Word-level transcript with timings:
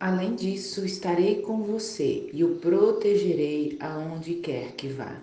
Além 0.00 0.34
disso, 0.34 0.82
estarei 0.82 1.42
com 1.42 1.62
você 1.62 2.30
e 2.32 2.42
o 2.42 2.54
protegerei 2.54 3.76
aonde 3.78 4.36
quer 4.36 4.72
que 4.72 4.88
vá. 4.88 5.22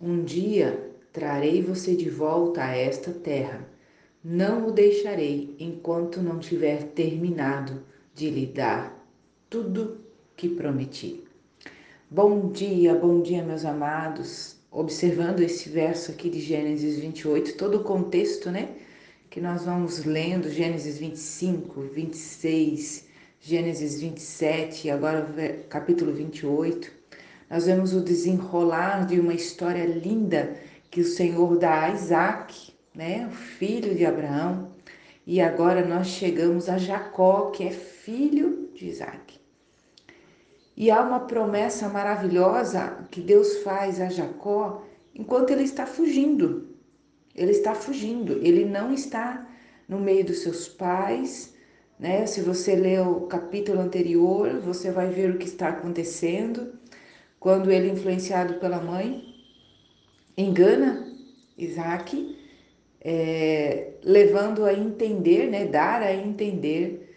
Um 0.00 0.24
dia 0.24 0.90
trarei 1.12 1.62
você 1.62 1.94
de 1.94 2.10
volta 2.10 2.64
a 2.64 2.76
esta 2.76 3.12
terra. 3.12 3.64
Não 4.24 4.66
o 4.66 4.72
deixarei 4.72 5.54
enquanto 5.60 6.20
não 6.20 6.40
tiver 6.40 6.82
terminado 6.94 7.84
de 8.12 8.28
lhe 8.28 8.44
dar 8.44 9.08
tudo 9.48 10.00
que 10.36 10.48
prometi. 10.48 11.22
Bom 12.10 12.50
dia, 12.50 12.96
bom 12.96 13.22
dia, 13.22 13.44
meus 13.44 13.64
amados. 13.64 14.56
Observando 14.68 15.38
esse 15.40 15.68
verso 15.68 16.10
aqui 16.10 16.28
de 16.28 16.40
Gênesis 16.40 16.98
28, 16.98 17.56
todo 17.56 17.78
o 17.78 17.84
contexto, 17.84 18.50
né? 18.50 18.70
Que 19.30 19.40
nós 19.40 19.64
vamos 19.64 20.04
lendo, 20.04 20.50
Gênesis 20.50 20.98
25, 20.98 21.82
26, 21.82 23.07
Gênesis 23.40 24.00
27 24.00 24.88
e 24.88 24.90
agora 24.90 25.24
capítulo 25.70 26.12
28, 26.12 26.90
nós 27.48 27.66
vemos 27.66 27.94
o 27.94 28.00
desenrolar 28.00 29.06
de 29.06 29.20
uma 29.20 29.32
história 29.32 29.86
linda 29.86 30.56
que 30.90 31.00
o 31.00 31.04
Senhor 31.04 31.56
dá 31.56 31.84
a 31.84 31.92
Isaac, 31.92 32.74
né, 32.94 33.26
o 33.26 33.30
filho 33.30 33.94
de 33.94 34.04
Abraão, 34.04 34.72
e 35.24 35.40
agora 35.40 35.86
nós 35.86 36.08
chegamos 36.08 36.68
a 36.68 36.78
Jacó, 36.78 37.50
que 37.50 37.64
é 37.64 37.70
filho 37.70 38.70
de 38.74 38.88
Isaac. 38.88 39.38
E 40.76 40.90
há 40.90 41.00
uma 41.00 41.20
promessa 41.20 41.88
maravilhosa 41.88 43.06
que 43.10 43.20
Deus 43.20 43.58
faz 43.58 44.00
a 44.00 44.08
Jacó 44.08 44.84
enquanto 45.14 45.50
ele 45.50 45.62
está 45.62 45.86
fugindo. 45.86 46.68
Ele 47.34 47.52
está 47.52 47.72
fugindo, 47.74 48.32
ele 48.42 48.64
não 48.64 48.92
está 48.92 49.48
no 49.88 50.00
meio 50.00 50.24
dos 50.24 50.40
seus 50.40 50.68
pais, 50.68 51.56
né? 51.98 52.26
Se 52.26 52.40
você 52.40 52.76
ler 52.76 53.00
o 53.00 53.22
capítulo 53.22 53.80
anterior, 53.80 54.60
você 54.60 54.90
vai 54.90 55.08
ver 55.08 55.30
o 55.30 55.38
que 55.38 55.46
está 55.46 55.68
acontecendo 55.68 56.72
quando 57.40 57.70
ele, 57.70 57.90
influenciado 57.90 58.54
pela 58.54 58.80
mãe, 58.80 59.22
engana 60.36 61.06
Isaac, 61.56 62.36
é, 63.00 63.92
levando 64.02 64.64
a 64.64 64.72
entender, 64.72 65.50
né? 65.50 65.66
Dar 65.66 66.02
a 66.02 66.14
entender 66.14 67.08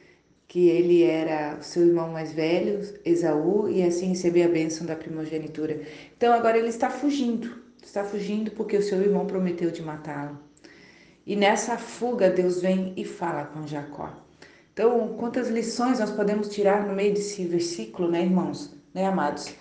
que 0.48 0.68
ele 0.68 1.04
era 1.04 1.58
o 1.60 1.64
seu 1.64 1.88
irmão 1.88 2.10
mais 2.10 2.34
velho, 2.34 2.82
Esaú, 3.06 3.70
e 3.70 3.84
assim 3.84 4.08
receber 4.08 4.44
a 4.44 4.50
bênção 4.50 4.86
da 4.86 4.96
primogenitura. 4.96 5.82
Então 6.18 6.34
agora 6.34 6.58
ele 6.58 6.68
está 6.68 6.90
fugindo, 6.90 7.56
está 7.82 8.04
fugindo 8.04 8.52
porque 8.52 8.76
o 8.76 8.82
seu 8.82 9.02
irmão 9.02 9.26
prometeu 9.26 9.72
de 9.72 9.82
matá-lo. 9.82 10.38
E 11.26 11.36
nessa 11.36 11.78
fuga 11.78 12.30
Deus 12.30 12.62
vem 12.62 12.94
e 12.98 13.06
fala 13.06 13.46
com 13.46 13.66
Jacó. 13.66 14.12
Então, 14.74 15.16
quantas 15.18 15.50
lições 15.50 16.00
nós 16.00 16.12
podemos 16.12 16.48
tirar 16.48 16.88
no 16.88 16.94
meio 16.94 17.14
desse 17.14 17.46
versículo, 17.46 18.10
né, 18.10 18.22
irmãos, 18.22 18.74
né, 18.94 19.06
amados? 19.06 19.54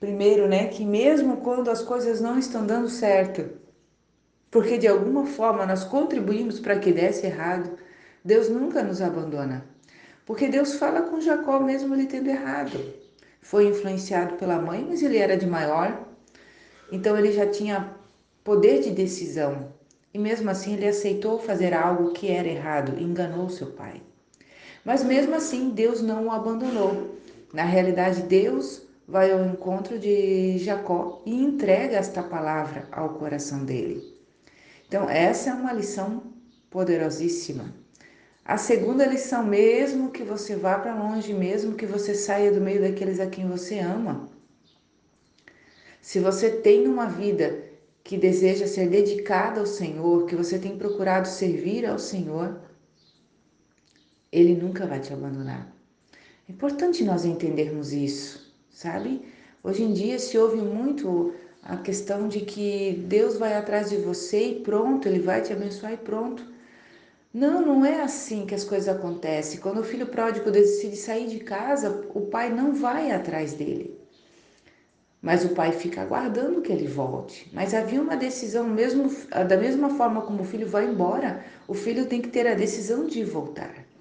Primeiro, 0.00 0.48
né, 0.48 0.68
que 0.68 0.84
mesmo 0.84 1.38
quando 1.38 1.70
as 1.70 1.82
coisas 1.82 2.20
não 2.20 2.38
estão 2.38 2.66
dando 2.66 2.88
certo, 2.88 3.50
porque 4.50 4.78
de 4.78 4.88
alguma 4.88 5.26
forma 5.26 5.66
nós 5.66 5.84
contribuímos 5.84 6.58
para 6.58 6.78
que 6.78 6.92
desse 6.92 7.26
errado, 7.26 7.78
Deus 8.24 8.48
nunca 8.48 8.82
nos 8.82 9.02
abandona. 9.02 9.66
Porque 10.24 10.48
Deus 10.48 10.74
fala 10.74 11.02
com 11.02 11.20
Jacó 11.20 11.60
mesmo 11.60 11.94
ele 11.94 12.06
tendo 12.06 12.30
errado. 12.30 12.78
Foi 13.40 13.66
influenciado 13.66 14.36
pela 14.36 14.58
mãe, 14.58 14.86
mas 14.88 15.02
ele 15.02 15.18
era 15.18 15.36
de 15.36 15.46
maior, 15.46 16.06
então 16.90 17.18
ele 17.18 17.32
já 17.32 17.46
tinha 17.46 17.94
poder 18.42 18.80
de 18.80 18.90
decisão. 18.90 19.72
E 20.14 20.18
mesmo 20.18 20.48
assim 20.48 20.74
ele 20.74 20.86
aceitou 20.86 21.38
fazer 21.38 21.74
algo 21.74 22.12
que 22.12 22.30
era 22.30 22.48
errado, 22.48 22.98
enganou 22.98 23.50
seu 23.50 23.68
pai. 23.68 24.00
Mas 24.84 25.02
mesmo 25.02 25.34
assim, 25.34 25.70
Deus 25.70 26.02
não 26.02 26.26
o 26.26 26.30
abandonou. 26.30 27.16
Na 27.52 27.64
realidade, 27.64 28.22
Deus 28.22 28.82
vai 29.06 29.30
ao 29.30 29.44
encontro 29.44 29.98
de 29.98 30.58
Jacó 30.58 31.22
e 31.26 31.34
entrega 31.34 31.96
esta 31.96 32.22
palavra 32.22 32.88
ao 32.90 33.10
coração 33.10 33.64
dele. 33.64 34.02
Então, 34.88 35.08
essa 35.08 35.50
é 35.50 35.54
uma 35.54 35.72
lição 35.72 36.22
poderosíssima. 36.70 37.74
A 38.44 38.56
segunda 38.56 39.06
lição, 39.06 39.44
mesmo 39.44 40.10
que 40.10 40.24
você 40.24 40.56
vá 40.56 40.78
para 40.78 40.94
longe, 40.94 41.32
mesmo 41.32 41.74
que 41.74 41.86
você 41.86 42.14
saia 42.14 42.50
do 42.50 42.60
meio 42.60 42.80
daqueles 42.80 43.20
a 43.20 43.26
quem 43.26 43.46
você 43.46 43.78
ama, 43.78 44.28
se 46.00 46.18
você 46.18 46.50
tem 46.50 46.88
uma 46.88 47.06
vida 47.06 47.62
que 48.02 48.16
deseja 48.16 48.66
ser 48.66 48.88
dedicada 48.88 49.60
ao 49.60 49.66
Senhor, 49.66 50.26
que 50.26 50.34
você 50.34 50.58
tem 50.58 50.76
procurado 50.76 51.28
servir 51.28 51.86
ao 51.86 52.00
Senhor, 52.00 52.60
ele 54.32 54.54
nunca 54.54 54.86
vai 54.86 54.98
te 54.98 55.12
abandonar. 55.12 55.70
É 56.48 56.52
importante 56.52 57.04
nós 57.04 57.24
entendermos 57.24 57.92
isso, 57.92 58.52
sabe? 58.70 59.22
Hoje 59.62 59.82
em 59.82 59.92
dia 59.92 60.18
se 60.18 60.38
ouve 60.38 60.56
muito 60.56 61.34
a 61.62 61.76
questão 61.76 62.26
de 62.26 62.40
que 62.40 63.04
Deus 63.06 63.36
vai 63.36 63.54
atrás 63.54 63.90
de 63.90 63.96
você 63.96 64.48
e 64.48 64.60
pronto, 64.60 65.06
ele 65.06 65.20
vai 65.20 65.42
te 65.42 65.52
abençoar 65.52 65.92
e 65.92 65.98
pronto. 65.98 66.44
Não, 67.32 67.64
não 67.64 67.86
é 67.86 68.02
assim 68.02 68.44
que 68.44 68.54
as 68.54 68.64
coisas 68.64 68.88
acontecem. 68.88 69.60
Quando 69.60 69.78
o 69.80 69.84
filho 69.84 70.06
pródigo 70.06 70.50
decide 70.50 70.96
sair 70.96 71.28
de 71.28 71.38
casa, 71.38 72.04
o 72.14 72.22
pai 72.22 72.50
não 72.50 72.74
vai 72.74 73.10
atrás 73.10 73.54
dele. 73.54 73.96
Mas 75.20 75.44
o 75.44 75.50
pai 75.50 75.70
fica 75.72 76.02
aguardando 76.02 76.60
que 76.60 76.72
ele 76.72 76.88
volte. 76.88 77.48
Mas 77.52 77.72
havia 77.72 78.02
uma 78.02 78.16
decisão, 78.16 78.68
mesmo 78.68 79.08
da 79.30 79.56
mesma 79.56 79.90
forma 79.90 80.22
como 80.22 80.42
o 80.42 80.44
filho 80.44 80.66
vai 80.66 80.86
embora, 80.86 81.44
o 81.68 81.74
filho 81.74 82.06
tem 82.06 82.20
que 82.20 82.28
ter 82.28 82.46
a 82.46 82.54
decisão 82.54 83.06
de 83.06 83.22
voltar. 83.22 83.91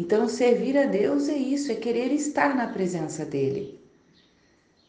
Então, 0.00 0.28
servir 0.28 0.78
a 0.78 0.86
Deus 0.86 1.28
é 1.28 1.34
isso, 1.34 1.72
é 1.72 1.74
querer 1.74 2.12
estar 2.12 2.54
na 2.54 2.68
presença 2.68 3.24
dele. 3.24 3.80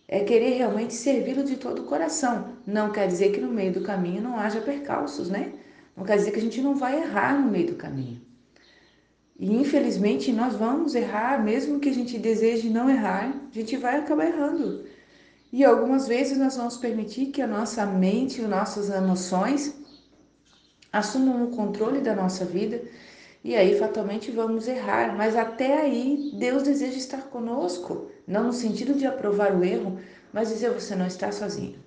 É 0.08 0.24
querer 0.24 0.52
realmente 0.52 0.94
servi-lo 0.94 1.44
de 1.44 1.56
todo 1.56 1.82
o 1.82 1.86
coração. 1.86 2.50
Não 2.64 2.92
quer 2.92 3.08
dizer 3.08 3.32
que 3.32 3.42
no 3.42 3.52
meio 3.52 3.74
do 3.74 3.82
caminho 3.82 4.22
não 4.22 4.38
haja 4.38 4.62
percalços, 4.62 5.28
né? 5.28 5.54
Não 5.98 6.06
quer 6.06 6.16
dizer 6.16 6.30
que 6.30 6.38
a 6.38 6.42
gente 6.42 6.62
não 6.62 6.76
vai 6.76 7.02
errar 7.02 7.42
no 7.42 7.50
meio 7.50 7.72
do 7.72 7.76
caminho. 7.76 8.22
E 9.40 9.52
infelizmente 9.52 10.32
nós 10.32 10.54
vamos 10.54 10.94
errar, 10.94 11.44
mesmo 11.44 11.80
que 11.80 11.90
a 11.90 11.94
gente 11.94 12.20
deseje 12.20 12.70
não 12.70 12.88
errar, 12.88 13.34
a 13.52 13.52
gente 13.52 13.78
vai 13.78 13.98
acabar 13.98 14.28
errando. 14.28 14.86
E 15.52 15.66
algumas 15.66 16.08
vezes 16.08 16.38
nós 16.38 16.56
vamos 16.56 16.78
permitir 16.78 17.32
que 17.32 17.42
a 17.42 17.48
nossa 17.48 17.84
mente, 17.84 18.42
as 18.42 18.48
nossas 18.48 18.92
emoções 18.92 19.74
assumam 20.94 21.46
o 21.46 21.56
controle 21.56 22.00
da 22.00 22.16
nossa 22.16 22.46
vida 22.46 22.80
e 23.44 23.56
aí 23.56 23.78
fatalmente 23.80 24.32
vamos 24.32 24.68
errar. 24.68 25.16
Mas 25.16 25.36
até 25.36 25.80
aí 25.82 26.32
Deus 26.34 26.64
deseja 26.64 26.98
estar 26.98 27.24
conosco, 27.24 28.10
não 28.28 28.46
no 28.46 28.54
sentido 28.54 28.94
de 28.94 29.06
aprovar 29.06 29.56
o 29.56 29.64
erro, 29.64 30.00
mas 30.34 30.50
dizer 30.50 30.72
você 30.72 30.96
não 30.96 31.08
está 31.08 31.32
sozinho. 31.32 31.80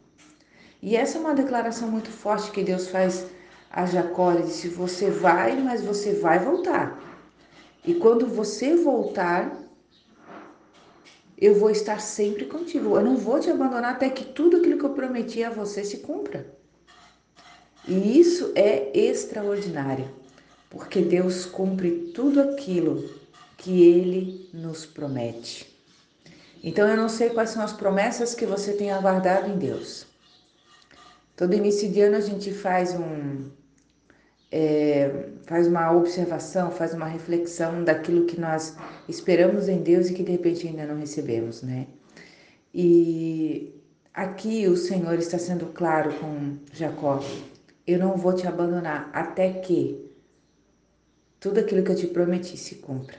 E 0.80 0.96
essa 0.96 1.18
é 1.18 1.20
uma 1.20 1.34
declaração 1.34 1.88
muito 1.88 2.10
forte 2.10 2.50
que 2.50 2.64
Deus 2.64 2.88
faz 2.88 3.26
a 3.70 3.86
Jacó. 3.86 4.32
Ele 4.32 4.44
disse: 4.44 4.68
Você 4.68 5.10
vai, 5.10 5.56
mas 5.56 5.82
você 5.84 6.14
vai 6.14 6.38
voltar. 6.38 7.00
E 7.84 7.94
quando 7.94 8.26
você 8.26 8.74
voltar, 8.74 9.56
eu 11.36 11.54
vou 11.54 11.70
estar 11.70 12.00
sempre 12.00 12.46
contigo. 12.46 12.96
Eu 12.96 13.04
não 13.04 13.16
vou 13.16 13.38
te 13.38 13.50
abandonar 13.50 13.92
até 13.92 14.08
que 14.08 14.24
tudo 14.24 14.56
aquilo 14.56 14.78
que 14.78 14.84
eu 14.84 14.94
prometi 14.94 15.44
a 15.44 15.50
você 15.50 15.84
se 15.84 15.98
cumpra. 15.98 16.46
E 17.86 18.18
isso 18.18 18.52
é 18.54 18.96
extraordinário 18.96 20.21
porque 20.72 21.02
Deus 21.02 21.44
cumpre 21.44 22.12
tudo 22.14 22.40
aquilo 22.40 23.08
que 23.58 23.82
Ele 23.82 24.48
nos 24.54 24.86
promete. 24.86 25.70
Então 26.64 26.88
eu 26.88 26.96
não 26.96 27.10
sei 27.10 27.28
quais 27.28 27.50
são 27.50 27.62
as 27.62 27.74
promessas 27.74 28.34
que 28.34 28.46
você 28.46 28.72
tem 28.72 28.90
aguardado 28.90 29.50
em 29.50 29.58
Deus. 29.58 30.06
Todo 31.36 31.54
início 31.54 31.90
de 31.90 32.00
ano 32.00 32.16
a 32.16 32.20
gente 32.20 32.52
faz 32.52 32.94
um 32.94 33.50
é, 34.50 35.26
faz 35.44 35.66
uma 35.66 35.92
observação, 35.92 36.70
faz 36.70 36.94
uma 36.94 37.06
reflexão 37.06 37.84
daquilo 37.84 38.26
que 38.26 38.40
nós 38.40 38.74
esperamos 39.08 39.68
em 39.68 39.82
Deus 39.82 40.08
e 40.08 40.14
que 40.14 40.22
de 40.22 40.32
repente 40.32 40.66
ainda 40.66 40.86
não 40.86 40.98
recebemos, 40.98 41.62
né? 41.62 41.86
E 42.72 43.74
aqui 44.14 44.66
o 44.68 44.76
Senhor 44.76 45.18
está 45.18 45.38
sendo 45.38 45.66
claro 45.66 46.14
com 46.14 46.56
Jacó: 46.72 47.22
eu 47.86 47.98
não 47.98 48.16
vou 48.16 48.34
te 48.34 48.46
abandonar 48.46 49.10
até 49.12 49.52
que 49.52 50.11
tudo 51.42 51.58
aquilo 51.58 51.82
que 51.82 51.90
eu 51.90 51.96
te 51.96 52.06
prometi 52.06 52.56
se 52.56 52.76
cumpra. 52.76 53.16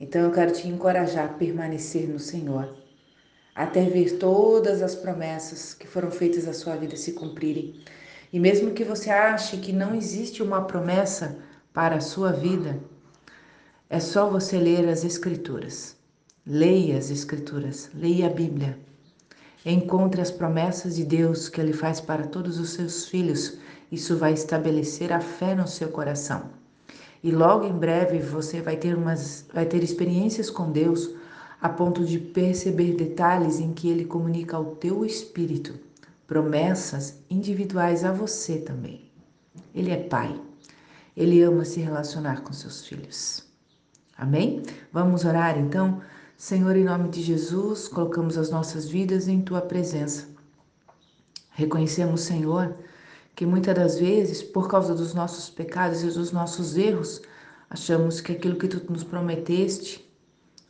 Então 0.00 0.22
eu 0.22 0.32
quero 0.32 0.52
te 0.52 0.66
encorajar 0.66 1.26
a 1.26 1.34
permanecer 1.34 2.08
no 2.08 2.18
Senhor, 2.18 2.74
até 3.54 3.84
ver 3.84 4.16
todas 4.16 4.80
as 4.80 4.94
promessas 4.94 5.74
que 5.74 5.86
foram 5.86 6.10
feitas 6.10 6.48
à 6.48 6.54
sua 6.54 6.76
vida 6.76 6.96
se 6.96 7.12
cumprirem. 7.12 7.78
E 8.32 8.40
mesmo 8.40 8.70
que 8.70 8.84
você 8.84 9.10
ache 9.10 9.58
que 9.58 9.70
não 9.70 9.94
existe 9.94 10.42
uma 10.42 10.64
promessa 10.64 11.36
para 11.74 11.96
a 11.96 12.00
sua 12.00 12.32
vida, 12.32 12.80
é 13.90 14.00
só 14.00 14.30
você 14.30 14.56
ler 14.58 14.88
as 14.88 15.04
Escrituras. 15.04 15.94
Leia 16.46 16.96
as 16.96 17.10
Escrituras, 17.10 17.90
leia 17.92 18.28
a 18.28 18.30
Bíblia. 18.30 18.78
Encontre 19.62 20.22
as 20.22 20.30
promessas 20.30 20.96
de 20.96 21.04
Deus 21.04 21.50
que 21.50 21.60
Ele 21.60 21.74
faz 21.74 22.00
para 22.00 22.26
todos 22.26 22.58
os 22.58 22.70
seus 22.70 23.06
filhos. 23.06 23.58
Isso 23.92 24.16
vai 24.16 24.32
estabelecer 24.32 25.12
a 25.12 25.20
fé 25.20 25.54
no 25.54 25.68
seu 25.68 25.90
coração. 25.90 26.64
E 27.26 27.32
logo 27.32 27.64
em 27.64 27.76
breve 27.76 28.20
você 28.20 28.60
vai 28.60 28.76
ter 28.76 28.96
umas 28.96 29.44
vai 29.52 29.66
ter 29.66 29.82
experiências 29.82 30.48
com 30.48 30.70
Deus 30.70 31.10
a 31.60 31.68
ponto 31.68 32.04
de 32.04 32.20
perceber 32.20 32.94
detalhes 32.94 33.58
em 33.58 33.72
que 33.72 33.88
ele 33.88 34.04
comunica 34.04 34.56
ao 34.56 34.76
teu 34.76 35.04
espírito 35.04 35.74
promessas 36.24 37.18
individuais 37.28 38.04
a 38.04 38.12
você 38.12 38.58
também. 38.58 39.10
Ele 39.74 39.90
é 39.90 39.96
pai. 39.96 40.40
Ele 41.16 41.42
ama 41.42 41.64
se 41.64 41.80
relacionar 41.80 42.42
com 42.42 42.52
seus 42.52 42.86
filhos. 42.86 43.42
Amém? 44.16 44.62
Vamos 44.92 45.24
orar 45.24 45.58
então? 45.58 46.00
Senhor, 46.36 46.76
em 46.76 46.84
nome 46.84 47.08
de 47.08 47.22
Jesus, 47.22 47.88
colocamos 47.88 48.38
as 48.38 48.50
nossas 48.50 48.88
vidas 48.88 49.26
em 49.26 49.40
tua 49.40 49.62
presença. 49.62 50.28
Reconhecemos, 51.50 52.20
Senhor, 52.20 52.76
que 53.36 53.44
muitas 53.44 53.74
das 53.74 53.98
vezes, 53.98 54.42
por 54.42 54.66
causa 54.66 54.94
dos 54.94 55.12
nossos 55.12 55.50
pecados 55.50 56.02
e 56.02 56.06
dos 56.06 56.32
nossos 56.32 56.74
erros, 56.74 57.20
achamos 57.68 58.18
que 58.18 58.32
aquilo 58.32 58.56
que 58.56 58.66
tu 58.66 58.90
nos 58.90 59.04
prometeste 59.04 60.02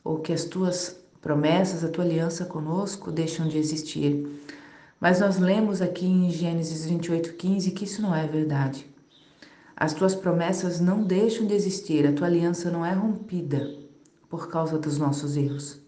ou 0.02 0.18
que 0.18 0.32
as 0.32 0.44
tuas 0.44 0.96
promessas, 1.22 1.84
a 1.84 1.88
tua 1.88 2.04
aliança 2.04 2.44
conosco 2.44 3.12
deixam 3.12 3.46
de 3.46 3.56
existir. 3.56 4.28
Mas 5.00 5.20
nós 5.20 5.38
lemos 5.38 5.80
aqui 5.80 6.06
em 6.06 6.28
Gênesis 6.28 6.84
28:15 6.84 7.70
que 7.70 7.84
isso 7.84 8.02
não 8.02 8.12
é 8.12 8.26
verdade. 8.26 8.84
As 9.76 9.94
tuas 9.94 10.16
promessas 10.16 10.80
não 10.80 11.04
deixam 11.04 11.46
de 11.46 11.54
existir, 11.54 12.04
a 12.04 12.12
tua 12.12 12.26
aliança 12.26 12.68
não 12.68 12.84
é 12.84 12.92
rompida 12.92 13.74
por 14.28 14.48
causa 14.48 14.76
dos 14.76 14.98
nossos 14.98 15.36
erros. 15.36 15.78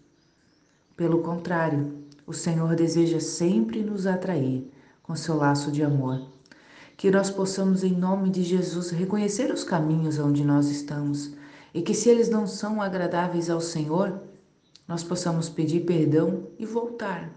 Pelo 0.95 1.21
contrário, 1.23 2.05
o 2.25 2.33
Senhor 2.33 2.73
deseja 2.73 3.19
sempre 3.19 3.83
nos 3.83 4.07
atrair 4.07 4.71
com 5.03 5.13
seu 5.15 5.35
laço 5.35 5.71
de 5.71 5.83
amor. 5.83 6.38
Que 6.99 7.09
nós 7.09 7.31
possamos, 7.31 7.81
em 7.81 7.93
nome 7.93 8.29
de 8.29 8.43
Jesus, 8.43 8.89
reconhecer 8.89 9.53
os 9.53 9.63
caminhos 9.63 10.19
onde 10.19 10.43
nós 10.43 10.67
estamos 10.67 11.33
e 11.73 11.81
que, 11.81 11.93
se 11.93 12.09
eles 12.09 12.27
não 12.27 12.45
são 12.45 12.81
agradáveis 12.81 13.49
ao 13.49 13.61
Senhor, 13.61 14.19
nós 14.85 15.01
possamos 15.01 15.47
pedir 15.47 15.85
perdão 15.85 16.49
e 16.59 16.65
voltar. 16.65 17.31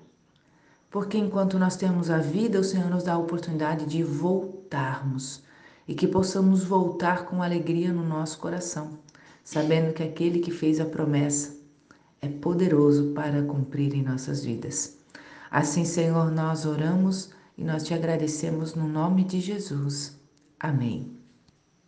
Porque 0.91 1.17
enquanto 1.17 1.61
nós 1.61 1.77
temos 1.77 2.11
a 2.11 2.19
vida, 2.19 2.59
o 2.59 2.65
Senhor 2.65 2.91
nos 2.91 3.05
dá 3.05 3.13
a 3.13 3.19
oportunidade 3.19 3.87
de 3.87 4.03
voltarmos 4.03 5.45
e 5.87 5.95
que 5.95 6.09
possamos 6.09 6.65
voltar 6.65 7.27
com 7.27 7.41
alegria 7.41 7.93
no 7.93 8.03
nosso 8.03 8.41
coração, 8.41 8.99
sabendo 9.45 9.95
que 9.95 10.03
aquele 10.03 10.41
que 10.41 10.51
fez 10.51 10.81
a 10.81 10.87
promessa 10.87 11.55
é 12.21 12.27
poderoso 12.27 13.13
para 13.13 13.41
cumprir 13.45 13.95
em 13.95 14.03
nossas 14.03 14.45
vidas. 14.45 14.99
Assim, 15.49 15.85
Senhor, 15.85 16.33
nós 16.33 16.67
oramos 16.67 17.31
e 17.57 17.65
nós 17.65 17.85
te 17.85 17.95
agradecemos 17.95 18.75
no 18.75 18.89
nome 18.89 19.25
de 19.25 19.41
Jesus. 19.41 20.19
Amém. 20.59 21.12